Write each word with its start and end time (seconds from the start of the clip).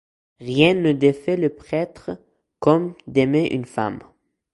Rien 0.39 0.73
ne 0.73 0.93
défait 0.93 1.37
le 1.37 1.49
prêtre 1.49 2.09
comme 2.57 2.95
d’aimer 3.05 3.47
une 3.51 3.65
femme. 3.65 3.99